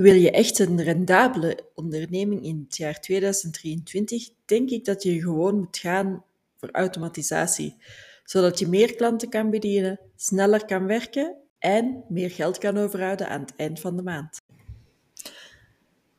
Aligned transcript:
Wil 0.00 0.14
je 0.14 0.30
echt 0.30 0.58
een 0.58 0.82
rendabele 0.82 1.58
onderneming 1.74 2.44
in 2.44 2.64
het 2.64 2.76
jaar 2.76 3.00
2023, 3.00 4.28
denk 4.44 4.70
ik 4.70 4.84
dat 4.84 5.02
je 5.02 5.20
gewoon 5.20 5.58
moet 5.58 5.78
gaan 5.78 6.24
voor 6.56 6.68
automatisatie, 6.70 7.76
zodat 8.24 8.58
je 8.58 8.68
meer 8.68 8.94
klanten 8.94 9.28
kan 9.28 9.50
bedienen, 9.50 10.00
sneller 10.16 10.64
kan 10.64 10.86
werken 10.86 11.36
en 11.58 12.04
meer 12.08 12.30
geld 12.30 12.58
kan 12.58 12.76
overhouden 12.76 13.28
aan 13.28 13.40
het 13.40 13.56
eind 13.56 13.80
van 13.80 13.96
de 13.96 14.02
maand. 14.02 14.38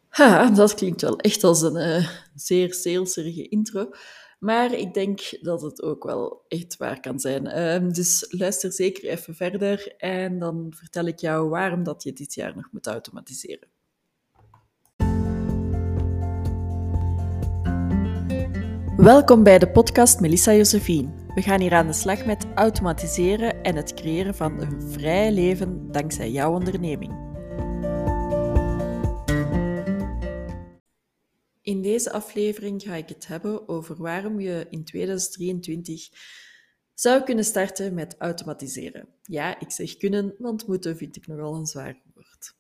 Ha, 0.08 0.50
dat 0.50 0.74
klinkt 0.74 1.02
wel 1.02 1.18
echt 1.18 1.44
als 1.44 1.62
een 1.62 1.76
uh, 1.76 2.10
zeer 2.36 2.74
saleserige 2.74 3.48
intro. 3.48 3.90
Maar 4.42 4.74
ik 4.74 4.94
denk 4.94 5.20
dat 5.42 5.62
het 5.62 5.82
ook 5.82 6.04
wel 6.04 6.46
echt 6.48 6.78
waar 6.78 7.00
kan 7.00 7.20
zijn. 7.20 7.46
Uh, 7.46 7.94
dus 7.94 8.26
luister 8.30 8.72
zeker 8.72 9.10
even 9.10 9.36
verder 9.36 9.96
en 9.98 10.40
dan 10.40 10.74
vertel 10.76 11.06
ik 11.06 11.20
jou 11.20 11.50
waarom 11.50 11.84
dat 11.84 12.04
je 12.04 12.14
dit 12.14 12.34
jaar 12.34 12.56
nog 12.56 12.68
moet 12.72 12.88
automatiseren. 12.88 13.68
Welkom 18.98 19.44
bij 19.44 19.60
de 19.60 19.72
podcast 19.72 20.20
Melissa 20.20 20.54
Josephine. 20.54 21.10
We 21.36 21.42
gaan 21.42 21.62
hier 21.62 21.74
aan 21.74 21.88
de 21.88 21.94
slag 21.94 22.26
met 22.26 22.48
automatiseren 22.56 23.64
en 23.64 23.76
het 23.76 23.94
creëren 23.94 24.36
van 24.36 24.62
een 24.62 24.82
vrij 24.92 25.32
leven 25.32 25.92
dankzij 25.92 26.32
jouw 26.32 26.54
onderneming. 26.54 27.31
In 31.62 31.82
deze 31.82 32.12
aflevering 32.12 32.82
ga 32.82 32.96
ik 32.96 33.10
het 33.10 33.28
hebben 33.28 33.68
over 33.68 33.96
waarom 33.96 34.40
je 34.40 34.68
in 34.70 34.84
2023 34.84 36.10
zou 36.94 37.24
kunnen 37.24 37.46
starten 37.46 37.94
met 37.94 38.16
automatiseren. 38.18 39.08
Ja, 39.24 39.60
ik 39.60 39.72
zeg 39.72 39.98
kunnen, 39.98 40.36
want 40.38 40.68
moeten 40.68 40.98
vind 40.98 41.16
ik 41.16 41.28
nogal 41.28 41.56
een 41.56 41.66
zwaar 41.66 42.02
woord. 42.14 42.56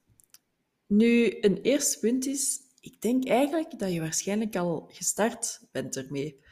Nu, 0.88 1.38
een 1.41 1.62
eerste 1.62 2.00
punt 2.00 2.26
is 2.26 2.60
ik 2.82 3.02
denk 3.02 3.27
eigenlijk 3.27 3.80
dat 3.80 3.91
je 3.91 4.00
waarschijnlijk 4.00 4.55
al 4.55 4.90
gestart 4.91 5.62
bent 5.72 5.98
ermee. 5.98 6.44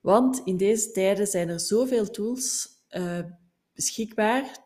Want 0.00 0.40
in 0.44 0.56
deze 0.56 0.90
tijden 0.90 1.26
zijn 1.26 1.48
er 1.48 1.60
zoveel 1.60 2.10
tools 2.10 2.68
uh, 2.90 3.20
beschikbaar 3.72 4.64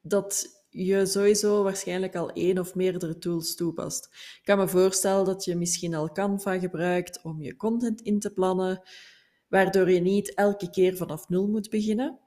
dat 0.00 0.59
je 0.70 1.06
sowieso 1.06 1.62
waarschijnlijk 1.62 2.16
al 2.16 2.32
één 2.32 2.58
of 2.58 2.74
meerdere 2.74 3.18
tools 3.18 3.54
toepast. 3.54 4.04
Ik 4.12 4.40
kan 4.44 4.58
me 4.58 4.68
voorstellen 4.68 5.24
dat 5.24 5.44
je 5.44 5.56
misschien 5.56 5.94
al 5.94 6.12
Canva 6.12 6.58
gebruikt 6.58 7.22
om 7.22 7.42
je 7.42 7.56
content 7.56 8.00
in 8.00 8.20
te 8.20 8.32
plannen, 8.32 8.82
waardoor 9.48 9.90
je 9.90 10.00
niet 10.00 10.34
elke 10.34 10.70
keer 10.70 10.96
vanaf 10.96 11.28
nul 11.28 11.48
moet 11.48 11.70
beginnen. 11.70 12.18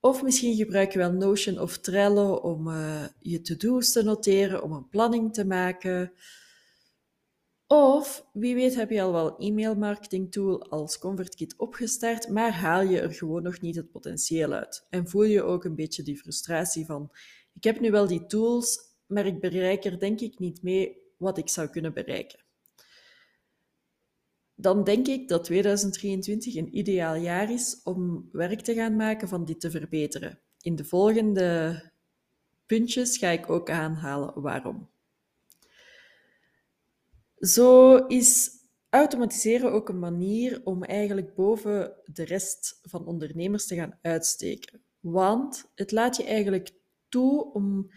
Of 0.00 0.22
misschien 0.22 0.56
gebruik 0.56 0.92
je 0.92 0.98
wel 0.98 1.12
Notion 1.12 1.60
of 1.60 1.78
Trello 1.78 2.34
om 2.34 2.68
uh, 2.68 3.04
je 3.20 3.40
to-do's 3.40 3.92
te 3.92 4.02
noteren, 4.02 4.62
om 4.62 4.72
een 4.72 4.88
planning 4.88 5.32
te 5.32 5.44
maken. 5.44 6.12
Of 7.68 8.26
wie 8.32 8.54
weet 8.54 8.74
heb 8.74 8.90
je 8.90 9.02
al 9.02 9.12
wel 9.12 9.26
een 9.26 9.46
e-mailmarketing 9.48 10.32
tool 10.32 10.62
als 10.70 10.98
ConvertKit 10.98 11.54
opgestart, 11.56 12.28
maar 12.28 12.52
haal 12.52 12.82
je 12.82 13.00
er 13.00 13.12
gewoon 13.12 13.42
nog 13.42 13.60
niet 13.60 13.76
het 13.76 13.90
potentieel 13.90 14.52
uit. 14.52 14.86
En 14.90 15.08
voel 15.08 15.22
je 15.22 15.42
ook 15.42 15.64
een 15.64 15.74
beetje 15.74 16.02
die 16.02 16.18
frustratie 16.18 16.86
van, 16.86 17.10
ik 17.54 17.64
heb 17.64 17.80
nu 17.80 17.90
wel 17.90 18.06
die 18.06 18.26
tools, 18.26 18.78
maar 19.06 19.26
ik 19.26 19.40
bereik 19.40 19.84
er 19.84 19.98
denk 19.98 20.20
ik 20.20 20.38
niet 20.38 20.62
mee 20.62 20.96
wat 21.16 21.38
ik 21.38 21.48
zou 21.48 21.68
kunnen 21.68 21.94
bereiken. 21.94 22.44
Dan 24.54 24.84
denk 24.84 25.06
ik 25.06 25.28
dat 25.28 25.44
2023 25.44 26.54
een 26.54 26.76
ideaal 26.76 27.14
jaar 27.14 27.52
is 27.52 27.80
om 27.84 28.28
werk 28.32 28.60
te 28.60 28.74
gaan 28.74 28.96
maken 28.96 29.28
van 29.28 29.44
dit 29.44 29.60
te 29.60 29.70
verbeteren. 29.70 30.40
In 30.60 30.76
de 30.76 30.84
volgende 30.84 31.82
puntjes 32.66 33.16
ga 33.16 33.28
ik 33.28 33.50
ook 33.50 33.70
aanhalen 33.70 34.40
waarom. 34.40 34.88
Zo 37.38 37.96
is 37.96 38.50
automatiseren 38.90 39.72
ook 39.72 39.88
een 39.88 39.98
manier 39.98 40.60
om 40.64 40.84
eigenlijk 40.84 41.34
boven 41.34 41.92
de 42.04 42.24
rest 42.24 42.78
van 42.82 43.06
ondernemers 43.06 43.66
te 43.66 43.74
gaan 43.74 43.98
uitsteken. 44.02 44.80
Want 45.00 45.70
het 45.74 45.92
laat 45.92 46.16
je 46.16 46.24
eigenlijk 46.24 46.72
toe 47.08 47.52
om 47.52 47.90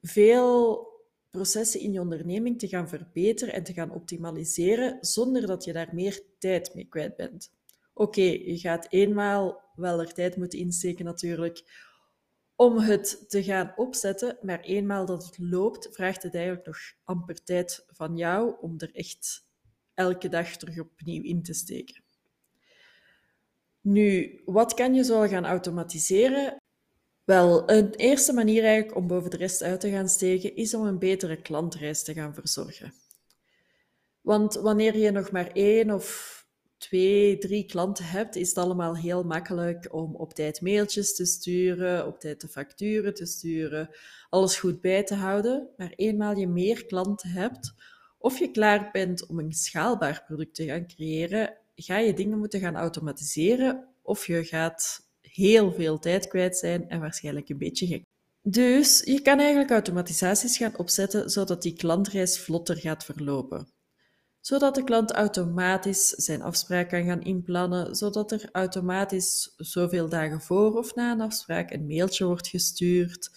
veel 0.00 0.86
processen 1.30 1.80
in 1.80 1.92
je 1.92 2.00
onderneming 2.00 2.58
te 2.58 2.68
gaan 2.68 2.88
verbeteren 2.88 3.54
en 3.54 3.62
te 3.62 3.72
gaan 3.72 3.90
optimaliseren 3.90 4.98
zonder 5.00 5.46
dat 5.46 5.64
je 5.64 5.72
daar 5.72 5.90
meer 5.92 6.22
tijd 6.38 6.74
mee 6.74 6.84
kwijt 6.88 7.16
bent. 7.16 7.52
Oké, 7.94 8.20
je 8.20 8.58
gaat 8.58 8.86
eenmaal 8.90 9.62
wel 9.76 10.00
er 10.00 10.12
tijd 10.12 10.36
moeten 10.36 10.58
insteken 10.58 11.04
natuurlijk 11.04 11.62
om 12.56 12.78
het 12.78 13.24
te 13.28 13.42
gaan 13.42 13.72
opzetten, 13.76 14.38
maar 14.42 14.60
eenmaal 14.60 15.06
dat 15.06 15.24
het 15.24 15.38
loopt, 15.38 15.88
vraagt 15.92 16.22
het 16.22 16.34
eigenlijk 16.34 16.66
nog 16.66 16.78
amper 17.04 17.44
tijd 17.44 17.84
van 17.86 18.16
jou 18.16 18.56
om 18.60 18.74
er 18.78 18.94
echt 18.94 19.46
elke 19.94 20.28
dag 20.28 20.56
terug 20.56 20.78
opnieuw 20.78 21.22
in 21.22 21.42
te 21.42 21.54
steken. 21.54 22.02
Nu, 23.80 24.40
wat 24.44 24.74
kan 24.74 24.94
je 24.94 25.04
zo 25.04 25.20
gaan 25.20 25.44
automatiseren? 25.44 26.56
Wel, 27.24 27.70
een 27.70 27.94
eerste 27.94 28.32
manier 28.32 28.64
eigenlijk 28.64 28.96
om 28.96 29.06
boven 29.06 29.30
de 29.30 29.36
rest 29.36 29.62
uit 29.62 29.80
te 29.80 29.90
gaan 29.90 30.08
steken 30.08 30.56
is 30.56 30.74
om 30.74 30.86
een 30.86 30.98
betere 30.98 31.42
klantreis 31.42 32.02
te 32.02 32.12
gaan 32.12 32.34
verzorgen. 32.34 32.94
Want 34.20 34.54
wanneer 34.54 34.96
je 34.96 35.10
nog 35.10 35.30
maar 35.30 35.50
één 35.52 35.90
of 35.90 36.43
twee, 36.84 37.38
drie 37.38 37.64
klanten 37.64 38.04
hebt, 38.04 38.36
is 38.36 38.48
het 38.48 38.58
allemaal 38.58 38.96
heel 38.96 39.22
makkelijk 39.22 39.94
om 39.94 40.14
op 40.14 40.34
tijd 40.34 40.60
mailtjes 40.60 41.14
te 41.14 41.24
sturen, 41.24 42.06
op 42.06 42.20
tijd 42.20 42.40
de 42.40 42.48
facturen 42.48 43.14
te 43.14 43.26
sturen, 43.26 43.88
alles 44.30 44.56
goed 44.56 44.80
bij 44.80 45.04
te 45.04 45.14
houden. 45.14 45.68
Maar 45.76 45.92
eenmaal 45.96 46.36
je 46.36 46.46
meer 46.46 46.86
klanten 46.86 47.28
hebt, 47.30 47.74
of 48.18 48.38
je 48.38 48.50
klaar 48.50 48.88
bent 48.92 49.26
om 49.26 49.38
een 49.38 49.52
schaalbaar 49.52 50.24
product 50.26 50.54
te 50.54 50.64
gaan 50.64 50.86
creëren, 50.86 51.56
ga 51.74 51.98
je 51.98 52.14
dingen 52.14 52.38
moeten 52.38 52.60
gaan 52.60 52.76
automatiseren 52.76 53.88
of 54.02 54.26
je 54.26 54.44
gaat 54.44 55.08
heel 55.20 55.72
veel 55.72 55.98
tijd 55.98 56.28
kwijt 56.28 56.56
zijn 56.56 56.88
en 56.88 57.00
waarschijnlijk 57.00 57.48
een 57.48 57.58
beetje 57.58 57.86
gek. 57.86 58.02
Dus 58.42 59.02
je 59.04 59.22
kan 59.22 59.38
eigenlijk 59.38 59.70
automatisaties 59.70 60.56
gaan 60.56 60.78
opzetten 60.78 61.30
zodat 61.30 61.62
die 61.62 61.76
klantreis 61.76 62.38
vlotter 62.38 62.76
gaat 62.76 63.04
verlopen 63.04 63.73
zodat 64.46 64.74
de 64.74 64.84
klant 64.84 65.12
automatisch 65.12 66.08
zijn 66.08 66.42
afspraak 66.42 66.88
kan 66.88 67.04
gaan 67.04 67.22
inplannen, 67.22 67.94
zodat 67.94 68.32
er 68.32 68.48
automatisch 68.52 69.54
zoveel 69.56 70.08
dagen 70.08 70.40
voor 70.40 70.74
of 70.74 70.94
na 70.94 71.12
een 71.12 71.20
afspraak 71.20 71.70
een 71.70 71.86
mailtje 71.86 72.24
wordt 72.24 72.48
gestuurd 72.48 73.30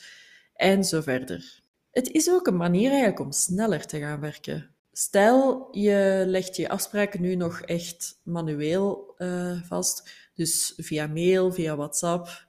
en 0.53 0.83
zo 0.83 1.01
verder. 1.01 1.61
Het 1.91 2.11
is 2.11 2.29
ook 2.29 2.47
een 2.47 2.57
manier 2.57 2.89
eigenlijk 2.89 3.19
om 3.19 3.31
sneller 3.31 3.85
te 3.85 3.99
gaan 3.99 4.19
werken. 4.19 4.75
Stel, 4.91 5.67
je 5.71 6.23
legt 6.27 6.55
je 6.55 6.69
afspraken 6.69 7.21
nu 7.21 7.35
nog 7.35 7.61
echt 7.61 8.19
manueel 8.23 9.15
uh, 9.17 9.61
vast, 9.63 10.09
dus 10.33 10.73
via 10.77 11.07
mail, 11.07 11.51
via 11.51 11.75
WhatsApp 11.75 12.45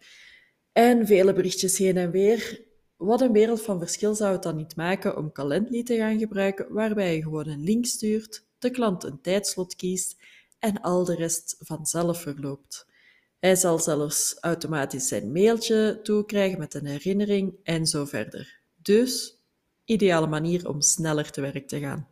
en 0.73 1.07
vele 1.07 1.33
berichtjes 1.33 1.79
heen 1.79 1.97
en 1.97 2.11
weer. 2.11 2.67
Wat 2.97 3.21
een 3.21 3.33
wereld 3.33 3.63
van 3.63 3.79
verschil 3.79 4.15
zou 4.15 4.33
het 4.33 4.43
dan 4.43 4.57
niet 4.57 4.77
maken 4.77 5.17
om 5.17 5.33
Calendly 5.33 5.83
te 5.83 5.97
gaan 5.97 6.19
gebruiken, 6.19 6.73
waarbij 6.73 7.17
je 7.17 7.23
gewoon 7.23 7.49
een 7.49 7.65
link 7.65 7.87
stuurt 7.87 8.47
de 8.59 8.71
klant 8.71 9.05
een 9.05 9.21
tijdslot 9.21 9.77
kiest 9.77 10.17
en 10.59 10.81
al 10.81 11.05
de 11.05 11.15
rest 11.15 11.57
vanzelf 11.59 12.21
verloopt. 12.21 12.87
Hij 13.39 13.57
zal 13.57 13.79
zelfs 13.79 14.37
automatisch 14.41 15.09
zijn 15.09 15.33
mailtje 15.33 16.01
toekrijgen 16.03 16.59
met 16.59 16.75
een 16.75 16.87
herinnering 16.87 17.55
en 17.63 17.87
zo 17.87 18.05
verder. 18.05 18.61
Dus, 18.83 19.43
ideale 19.85 20.27
manier 20.27 20.69
om 20.69 20.81
sneller 20.81 21.31
te 21.31 21.41
werk 21.41 21.69
te 21.69 21.81
gaan. 21.81 22.09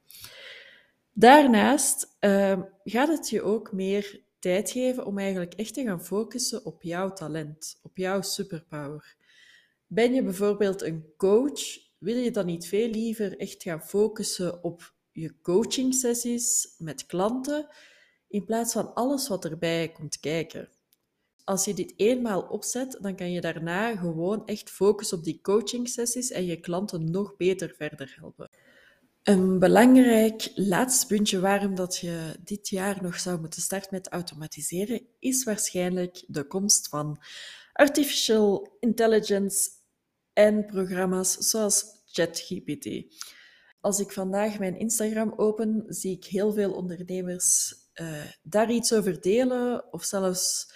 Daarnaast 1.12 2.17
uh, 2.21 2.61
gaat 2.84 3.09
het 3.09 3.28
je 3.28 3.43
ook 3.43 3.73
meer 3.73 4.21
tijd 4.39 4.71
geven 4.71 5.07
om 5.07 5.19
eigenlijk 5.19 5.55
echt 5.55 5.75
te 5.75 5.83
gaan 5.83 6.05
focussen 6.05 6.65
op 6.65 6.83
jouw 6.83 7.13
talent, 7.13 7.78
op 7.83 7.97
jouw 7.97 8.23
superpower. 8.23 9.17
Ben 9.87 10.15
je 10.15 10.23
bijvoorbeeld 10.23 10.83
een 10.83 11.05
coach, 11.17 11.61
wil 11.99 12.17
je 12.17 12.31
dan 12.31 12.47
niet 12.47 12.67
veel 12.67 12.89
liever 12.89 13.39
echt 13.39 13.63
gaan 13.63 13.83
focussen 13.83 14.65
op 14.65 14.95
je 15.16 15.34
coaching 15.42 15.95
sessies 15.95 16.74
met 16.78 17.07
klanten 17.07 17.68
in 18.28 18.45
plaats 18.45 18.72
van 18.72 18.95
alles 18.95 19.28
wat 19.28 19.45
erbij 19.45 19.92
komt 19.92 20.21
kijken. 20.21 20.68
Als 21.45 21.65
je 21.65 21.74
dit 21.74 21.92
eenmaal 21.97 22.42
opzet, 22.42 22.98
dan 23.01 23.16
kan 23.16 23.33
je 23.33 23.41
daarna 23.41 23.97
gewoon 23.97 24.47
echt 24.47 24.71
focussen 24.71 25.18
op 25.18 25.24
die 25.24 25.41
coaching 25.41 25.89
sessies 25.89 26.30
en 26.30 26.45
je 26.45 26.60
klanten 26.60 27.10
nog 27.10 27.36
beter 27.36 27.74
verder 27.77 28.16
helpen. 28.21 28.51
Een 29.22 29.59
belangrijk 29.59 30.51
laatste 30.54 31.07
puntje 31.07 31.41
waarom 31.41 31.74
dat 31.74 31.97
je 31.97 32.34
dit 32.45 32.69
jaar 32.69 33.03
nog 33.03 33.21
zou 33.21 33.41
moeten 33.41 33.62
starten 33.62 33.95
met 33.95 34.09
automatiseren, 34.09 35.07
is 35.19 35.45
waarschijnlijk 35.45 36.24
de 36.27 36.45
komst 36.45 36.89
van 36.89 37.22
artificial 37.72 38.77
intelligence 38.80 39.71
en 40.33 40.66
programma's 40.66 41.33
zoals 41.33 41.84
ChatGPT. 42.07 43.04
Als 43.81 44.01
ik 44.01 44.13
vandaag 44.13 44.59
mijn 44.59 44.78
Instagram 44.78 45.33
open, 45.37 45.84
zie 45.89 46.17
ik 46.17 46.25
heel 46.25 46.53
veel 46.53 46.73
ondernemers 46.73 47.75
uh, 47.95 48.09
daar 48.43 48.71
iets 48.71 48.93
over 48.93 49.21
delen 49.21 49.93
of 49.93 50.05
zelfs 50.05 50.75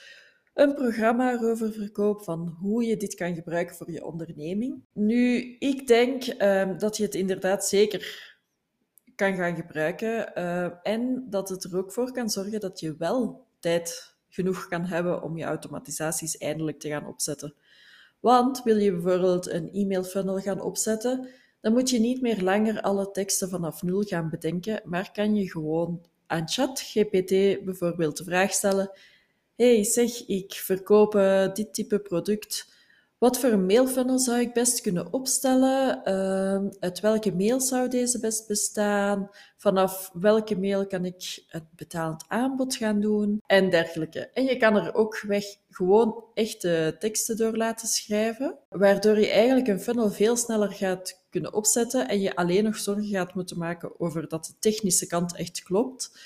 een 0.54 0.74
programma 0.74 1.38
over 1.40 1.72
verkoop 1.72 2.22
van 2.24 2.56
hoe 2.60 2.84
je 2.84 2.96
dit 2.96 3.14
kan 3.14 3.34
gebruiken 3.34 3.76
voor 3.76 3.90
je 3.90 4.04
onderneming. 4.04 4.82
Nu, 4.92 5.56
ik 5.58 5.86
denk 5.86 6.24
ehm, 6.24 6.78
dat 6.78 6.96
je 6.96 7.02
het 7.02 7.14
inderdaad 7.14 7.66
zeker 7.66 8.28
kan 9.14 9.34
gaan 9.34 9.56
gebruiken 9.56 10.32
uh, 10.38 10.70
en 10.82 11.26
dat 11.28 11.48
het 11.48 11.64
er 11.64 11.76
ook 11.76 11.92
voor 11.92 12.12
kan 12.12 12.30
zorgen 12.30 12.60
dat 12.60 12.80
je 12.80 12.96
wel 12.96 13.46
tijd 13.58 14.14
genoeg 14.28 14.68
kan 14.68 14.84
hebben 14.84 15.22
om 15.22 15.36
je 15.36 15.44
automatisaties 15.44 16.36
eindelijk 16.36 16.80
te 16.80 16.88
gaan 16.88 17.06
opzetten. 17.06 17.54
Want 18.20 18.62
wil 18.62 18.76
je 18.76 18.92
bijvoorbeeld 18.92 19.50
een 19.50 19.72
e-mail 19.72 20.04
funnel 20.04 20.38
gaan 20.38 20.60
opzetten, 20.60 21.28
dan 21.60 21.72
moet 21.72 21.90
je 21.90 21.98
niet 21.98 22.20
meer 22.20 22.42
langer 22.42 22.80
alle 22.80 23.10
teksten 23.10 23.48
vanaf 23.48 23.82
nul 23.82 24.02
gaan 24.02 24.30
bedenken, 24.30 24.80
maar 24.84 25.12
kan 25.12 25.34
je 25.34 25.50
gewoon 25.50 26.04
aan 26.26 26.48
ChatGPT 26.48 27.64
bijvoorbeeld 27.64 28.16
de 28.16 28.24
vraag 28.24 28.52
stellen: 28.52 28.90
Hey, 29.56 29.84
zeg, 29.84 30.26
ik 30.26 30.52
verkoop 30.52 31.12
dit 31.54 31.74
type 31.74 31.98
product. 31.98 32.78
Wat 33.20 33.38
voor 33.38 33.50
een 33.50 33.66
mailfunnel 33.66 34.18
zou 34.18 34.40
ik 34.40 34.52
best 34.52 34.80
kunnen 34.80 35.12
opstellen? 35.12 36.02
Uh, 36.04 36.70
uit 36.80 37.00
welke 37.00 37.32
mail 37.32 37.60
zou 37.60 37.88
deze 37.88 38.20
best 38.20 38.46
bestaan? 38.46 39.30
Vanaf 39.56 40.10
welke 40.12 40.58
mail 40.58 40.86
kan 40.86 41.04
ik 41.04 41.44
het 41.46 41.64
betaald 41.76 42.24
aanbod 42.28 42.74
gaan 42.74 43.00
doen? 43.00 43.42
En 43.46 43.70
dergelijke. 43.70 44.30
En 44.34 44.44
je 44.44 44.56
kan 44.56 44.76
er 44.76 44.94
ook 44.94 45.20
weg 45.26 45.44
gewoon 45.70 46.24
echte 46.34 46.96
teksten 46.98 47.36
door 47.36 47.56
laten 47.56 47.88
schrijven, 47.88 48.58
waardoor 48.68 49.18
je 49.18 49.28
eigenlijk 49.30 49.68
een 49.68 49.80
funnel 49.80 50.10
veel 50.10 50.36
sneller 50.36 50.72
gaat 50.72 51.24
kunnen 51.30 51.54
opzetten 51.54 52.08
en 52.08 52.20
je 52.20 52.36
alleen 52.36 52.64
nog 52.64 52.76
zorgen 52.76 53.08
gaat 53.08 53.34
moeten 53.34 53.58
maken 53.58 54.00
over 54.00 54.28
dat 54.28 54.44
de 54.44 54.52
technische 54.58 55.06
kant 55.06 55.36
echt 55.36 55.62
klopt. 55.62 56.18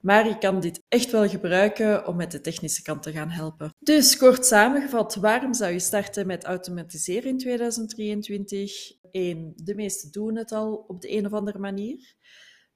Maar 0.00 0.28
je 0.28 0.38
kan 0.38 0.60
dit 0.60 0.82
echt 0.88 1.10
wel 1.10 1.28
gebruiken 1.28 2.06
om 2.06 2.16
met 2.16 2.30
de 2.30 2.40
technische 2.40 2.82
kant 2.82 3.02
te 3.02 3.12
gaan 3.12 3.30
helpen. 3.30 3.74
Dus 3.78 4.16
kort 4.16 4.46
samengevat, 4.46 5.14
waarom 5.14 5.54
zou 5.54 5.72
je 5.72 5.78
starten 5.78 6.26
met 6.26 6.44
automatiseren 6.44 7.30
in 7.30 7.38
2023? 7.38 8.96
1. 9.10 9.52
De 9.56 9.74
meesten 9.74 10.12
doen 10.12 10.36
het 10.36 10.52
al 10.52 10.84
op 10.86 11.00
de 11.00 11.16
een 11.16 11.26
of 11.26 11.32
andere 11.32 11.58
manier. 11.58 12.16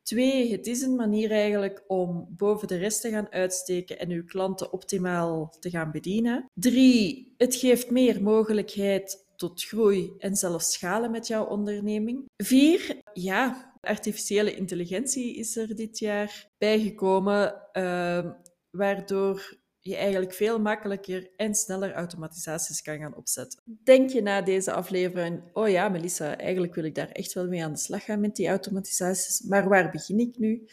Twee, 0.02 0.52
het 0.52 0.66
is 0.66 0.82
een 0.82 0.96
manier 0.96 1.30
eigenlijk 1.30 1.84
om 1.86 2.26
boven 2.36 2.68
de 2.68 2.76
rest 2.76 3.00
te 3.00 3.10
gaan 3.10 3.32
uitsteken 3.32 3.98
en 3.98 4.10
uw 4.10 4.24
klanten 4.24 4.72
optimaal 4.72 5.56
te 5.60 5.70
gaan 5.70 5.90
bedienen. 5.90 6.50
Drie, 6.54 7.34
het 7.36 7.54
geeft 7.54 7.90
meer 7.90 8.22
mogelijkheid 8.22 9.21
tot 9.48 9.64
groei 9.64 10.12
en 10.18 10.36
zelfs 10.36 10.72
schalen 10.72 11.10
met 11.10 11.26
jouw 11.26 11.44
onderneming. 11.44 12.24
Vier, 12.36 12.96
ja, 13.12 13.72
Artificiële 13.80 14.54
intelligentie 14.54 15.36
is 15.36 15.56
er 15.56 15.76
dit 15.76 15.98
jaar 15.98 16.48
bijgekomen, 16.58 17.54
uh, 17.72 18.30
waardoor 18.70 19.58
je 19.78 19.96
eigenlijk 19.96 20.32
veel 20.32 20.60
makkelijker 20.60 21.30
en 21.36 21.54
sneller 21.54 21.92
automatisaties 21.92 22.82
kan 22.82 22.98
gaan 22.98 23.16
opzetten. 23.16 23.62
Denk 23.64 24.10
je 24.10 24.22
na 24.22 24.42
deze 24.42 24.72
aflevering, 24.72 25.42
oh 25.52 25.68
ja, 25.68 25.88
Melissa, 25.88 26.38
eigenlijk 26.38 26.74
wil 26.74 26.84
ik 26.84 26.94
daar 26.94 27.08
echt 27.08 27.32
wel 27.32 27.48
mee 27.48 27.64
aan 27.64 27.72
de 27.72 27.78
slag 27.78 28.04
gaan 28.04 28.20
met 28.20 28.36
die 28.36 28.48
automatisaties, 28.48 29.40
maar 29.40 29.68
waar 29.68 29.90
begin 29.90 30.18
ik 30.18 30.38
nu? 30.38 30.68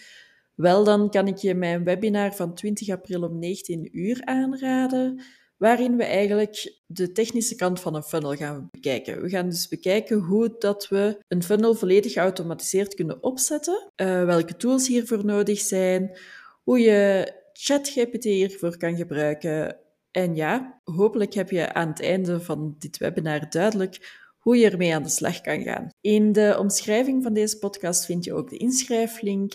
Wel, 0.55 0.83
dan 0.83 1.09
kan 1.09 1.27
ik 1.27 1.37
je 1.37 1.55
mijn 1.55 1.83
webinar 1.83 2.35
van 2.35 2.53
20 2.53 2.89
april 2.89 3.23
om 3.23 3.39
19 3.39 3.97
uur 3.97 4.21
aanraden 4.25 5.21
waarin 5.59 5.97
we 5.97 6.03
eigenlijk 6.03 6.73
de 6.85 7.11
technische 7.11 7.55
kant 7.55 7.79
van 7.79 7.95
een 7.95 8.03
funnel 8.03 8.35
gaan 8.35 8.67
bekijken. 8.71 9.21
We 9.21 9.29
gaan 9.29 9.49
dus 9.49 9.67
bekijken 9.67 10.19
hoe 10.19 10.55
dat 10.59 10.87
we 10.87 11.17
een 11.27 11.43
funnel 11.43 11.75
volledig 11.75 12.13
geautomatiseerd 12.13 12.95
kunnen 12.95 13.23
opzetten, 13.23 13.91
uh, 13.95 14.25
welke 14.25 14.55
tools 14.55 14.87
hiervoor 14.87 15.25
nodig 15.25 15.59
zijn, 15.59 16.17
hoe 16.63 16.79
je 16.79 17.31
ChatGPT 17.53 18.23
hiervoor 18.23 18.77
kan 18.77 18.95
gebruiken. 18.95 19.77
En 20.11 20.35
ja, 20.35 20.81
hopelijk 20.83 21.33
heb 21.33 21.49
je 21.49 21.73
aan 21.73 21.87
het 21.87 22.01
einde 22.01 22.41
van 22.41 22.75
dit 22.79 22.97
webinar 22.97 23.49
duidelijk 23.49 24.17
hoe 24.37 24.57
je 24.57 24.69
ermee 24.69 24.95
aan 24.95 25.03
de 25.03 25.09
slag 25.09 25.41
kan 25.41 25.61
gaan. 25.61 25.89
In 26.01 26.31
de 26.31 26.55
omschrijving 26.59 27.23
van 27.23 27.33
deze 27.33 27.57
podcast 27.57 28.05
vind 28.05 28.23
je 28.23 28.33
ook 28.33 28.49
de 28.49 28.57
inschrijflink. 28.57 29.53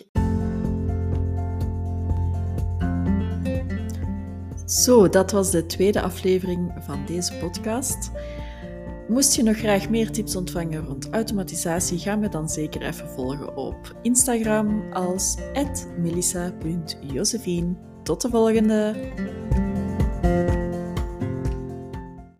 Zo, 4.65 5.09
dat 5.09 5.31
was 5.31 5.51
de 5.51 5.65
tweede 5.65 6.01
aflevering 6.01 6.71
van 6.79 7.05
deze 7.05 7.33
podcast. 7.33 8.11
Moest 9.07 9.35
je 9.35 9.43
nog 9.43 9.57
graag 9.57 9.89
meer 9.89 10.11
tips 10.11 10.35
ontvangen 10.35 10.85
rond 10.85 11.09
automatisatie, 11.09 11.99
ga 11.99 12.15
me 12.15 12.29
dan 12.29 12.49
zeker 12.49 12.81
even 12.81 13.09
volgen 13.09 13.57
op 13.57 13.95
Instagram 14.01 14.93
als 14.93 15.37
melissa.josephine. 16.01 17.75
Tot 18.03 18.21
de 18.21 18.29
volgende! 18.29 18.95